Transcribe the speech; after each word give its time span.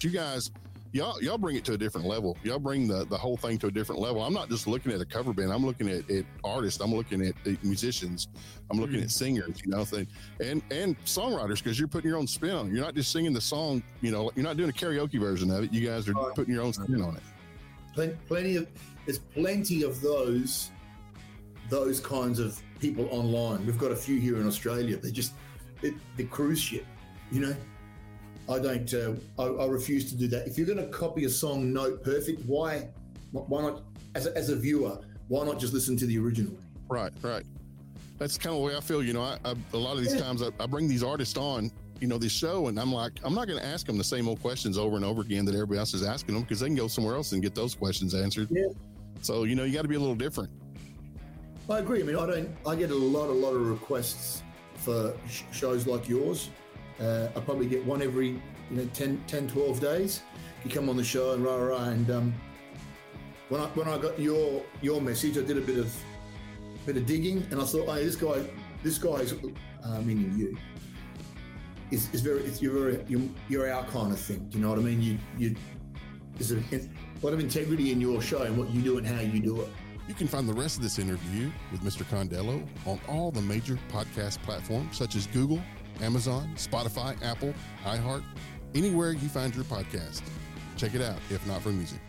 But 0.00 0.04
you 0.04 0.18
guys, 0.18 0.50
y'all 0.92 1.22
y'all 1.22 1.36
bring 1.36 1.56
it 1.56 1.64
to 1.66 1.74
a 1.74 1.76
different 1.76 2.06
level. 2.06 2.38
Y'all 2.42 2.58
bring 2.58 2.88
the 2.88 3.04
the 3.04 3.18
whole 3.18 3.36
thing 3.36 3.58
to 3.58 3.66
a 3.66 3.70
different 3.70 4.00
level. 4.00 4.22
I'm 4.22 4.32
not 4.32 4.48
just 4.48 4.66
looking 4.66 4.92
at 4.92 5.00
a 5.02 5.04
cover 5.04 5.34
band. 5.34 5.52
I'm 5.52 5.66
looking 5.66 5.90
at, 5.90 6.10
at 6.10 6.24
artists. 6.42 6.80
I'm 6.80 6.94
looking 6.94 7.20
at, 7.20 7.34
at 7.46 7.62
musicians. 7.62 8.28
I'm 8.70 8.80
looking 8.80 9.00
mm. 9.00 9.02
at 9.02 9.10
singers. 9.10 9.60
You 9.62 9.72
know, 9.72 9.84
thing, 9.84 10.06
and 10.42 10.62
and 10.70 10.98
songwriters 11.04 11.62
because 11.62 11.78
you're 11.78 11.86
putting 11.86 12.08
your 12.08 12.18
own 12.18 12.26
spin 12.26 12.52
on 12.52 12.68
it. 12.68 12.72
You're 12.72 12.82
not 12.82 12.94
just 12.94 13.12
singing 13.12 13.34
the 13.34 13.42
song. 13.42 13.82
You 14.00 14.10
know, 14.10 14.30
you're 14.34 14.42
not 14.42 14.56
doing 14.56 14.70
a 14.70 14.72
karaoke 14.72 15.20
version 15.20 15.50
of 15.50 15.64
it. 15.64 15.70
You 15.70 15.86
guys 15.86 16.08
are 16.08 16.14
putting 16.34 16.54
your 16.54 16.62
own 16.62 16.72
spin 16.72 17.02
on 17.02 17.16
it. 17.16 18.16
Plenty 18.26 18.56
of 18.56 18.66
there's 19.04 19.18
plenty 19.18 19.82
of 19.82 20.00
those 20.00 20.70
those 21.68 22.00
kinds 22.00 22.38
of 22.38 22.58
people 22.78 23.06
online. 23.10 23.66
We've 23.66 23.76
got 23.76 23.92
a 23.92 23.96
few 23.96 24.18
here 24.18 24.38
in 24.38 24.46
Australia. 24.46 24.96
They 24.96 25.10
just 25.10 25.34
it, 25.82 25.92
the 26.16 26.24
cruise 26.24 26.58
ship, 26.58 26.86
you 27.30 27.40
know. 27.40 27.54
I 28.48 28.58
don't. 28.58 28.92
Uh, 28.92 29.12
I, 29.38 29.44
I, 29.44 29.66
refuse 29.66 30.10
to 30.10 30.16
do 30.16 30.26
that. 30.28 30.46
If 30.46 30.58
you're 30.58 30.66
going 30.66 30.78
to 30.78 30.86
copy 30.86 31.24
a 31.24 31.30
song 31.30 31.72
note 31.72 32.02
perfect, 32.02 32.44
why? 32.46 32.88
Why 33.32 33.62
not? 33.62 33.82
As 34.14 34.26
a, 34.26 34.36
as 34.36 34.48
a 34.48 34.56
viewer, 34.56 34.98
why 35.28 35.44
not 35.44 35.60
just 35.60 35.72
listen 35.72 35.96
to 35.98 36.06
the 36.06 36.18
original? 36.18 36.52
Right, 36.88 37.12
right. 37.22 37.44
That's 38.18 38.36
kind 38.36 38.54
of 38.54 38.60
the 38.60 38.66
way 38.66 38.76
I 38.76 38.80
feel. 38.80 39.02
You 39.02 39.12
know, 39.12 39.22
I, 39.22 39.38
I, 39.44 39.54
a 39.72 39.76
lot 39.76 39.96
of 39.96 40.02
these 40.02 40.14
yeah. 40.14 40.22
times 40.22 40.42
I, 40.42 40.48
I 40.58 40.66
bring 40.66 40.88
these 40.88 41.04
artists 41.04 41.38
on, 41.38 41.70
you 42.00 42.08
know, 42.08 42.18
this 42.18 42.32
show, 42.32 42.66
and 42.66 42.78
I'm 42.78 42.92
like, 42.92 43.12
I'm 43.22 43.34
not 43.34 43.46
going 43.46 43.60
to 43.60 43.64
ask 43.64 43.86
them 43.86 43.96
the 43.96 44.04
same 44.04 44.28
old 44.28 44.40
questions 44.42 44.76
over 44.76 44.96
and 44.96 45.04
over 45.04 45.22
again 45.22 45.44
that 45.44 45.54
everybody 45.54 45.78
else 45.78 45.94
is 45.94 46.02
asking 46.02 46.34
them 46.34 46.42
because 46.42 46.60
they 46.60 46.66
can 46.66 46.74
go 46.74 46.88
somewhere 46.88 47.14
else 47.14 47.32
and 47.32 47.42
get 47.42 47.54
those 47.54 47.74
questions 47.74 48.14
answered. 48.14 48.48
Yeah. 48.50 48.66
So 49.22 49.44
you 49.44 49.54
know, 49.54 49.64
you 49.64 49.72
got 49.72 49.82
to 49.82 49.88
be 49.88 49.94
a 49.94 50.00
little 50.00 50.16
different. 50.16 50.50
I 51.70 51.78
agree. 51.78 52.00
I 52.00 52.02
mean, 52.02 52.16
I 52.16 52.26
don't. 52.26 52.50
I 52.66 52.74
get 52.74 52.90
a 52.90 52.94
lot, 52.94 53.28
a 53.28 53.32
lot 53.32 53.52
of 53.52 53.68
requests 53.68 54.42
for 54.74 55.14
sh- 55.28 55.42
shows 55.52 55.86
like 55.86 56.08
yours. 56.08 56.50
Uh, 57.00 57.28
I 57.34 57.40
probably 57.40 57.66
get 57.66 57.84
one 57.84 58.02
every 58.02 58.28
you 58.28 58.76
know 58.76 58.84
10, 58.92 59.24
10, 59.26 59.48
12 59.48 59.80
days. 59.80 60.22
You 60.64 60.70
come 60.70 60.88
on 60.88 60.96
the 60.96 61.04
show 61.04 61.32
and 61.32 61.44
rah 61.44 61.56
rah. 61.56 61.84
And 61.84 62.10
um, 62.10 62.34
when 63.48 63.60
I 63.60 63.66
when 63.68 63.88
I 63.88 63.98
got 63.98 64.18
your 64.18 64.62
your 64.82 65.00
message, 65.00 65.38
I 65.38 65.42
did 65.42 65.56
a 65.56 65.62
bit 65.62 65.78
of 65.78 65.94
bit 66.86 66.96
of 66.96 67.06
digging, 67.06 67.46
and 67.50 67.60
I 67.60 67.64
thought, 67.64 67.86
hey, 67.86 68.04
this 68.04 68.16
guy, 68.16 68.44
this 68.82 68.98
guy's 68.98 69.32
uh, 69.32 70.00
meaning 70.02 70.34
you. 70.36 70.56
Is, 71.90 72.08
is 72.14 72.20
very 72.20 72.42
it's, 72.42 72.62
you're 72.62 72.72
very 72.72 73.04
you're, 73.08 73.22
you're 73.48 73.72
our 73.72 73.84
kind 73.86 74.12
of 74.12 74.20
thing. 74.20 74.46
Do 74.48 74.58
you 74.58 74.64
know 74.64 74.70
what 74.70 74.78
I 74.78 74.82
mean? 74.82 75.02
You 75.02 75.18
you 75.36 75.56
there's 76.34 76.52
a 76.52 76.88
lot 77.22 77.34
of 77.34 77.40
integrity 77.40 77.90
in 77.90 78.00
your 78.00 78.22
show 78.22 78.42
and 78.42 78.56
what 78.56 78.70
you 78.70 78.80
do 78.80 78.98
and 78.98 79.06
how 79.06 79.20
you 79.20 79.40
do 79.40 79.60
it. 79.60 79.68
You 80.08 80.14
can 80.14 80.26
find 80.26 80.48
the 80.48 80.54
rest 80.54 80.76
of 80.76 80.82
this 80.82 80.98
interview 80.98 81.50
with 81.70 81.82
Mr. 81.82 82.04
Condello 82.04 82.66
on 82.86 82.98
all 83.08 83.30
the 83.30 83.42
major 83.42 83.78
podcast 83.92 84.42
platforms 84.42 84.96
such 84.96 85.14
as 85.14 85.26
Google, 85.28 85.60
Amazon, 86.02 86.50
Spotify, 86.56 87.20
Apple, 87.22 87.54
iHeart, 87.84 88.24
anywhere 88.74 89.12
you 89.12 89.28
find 89.28 89.54
your 89.54 89.64
podcast. 89.64 90.22
Check 90.76 90.94
it 90.94 91.02
out, 91.02 91.18
if 91.30 91.46
not 91.46 91.62
for 91.62 91.70
music. 91.70 92.00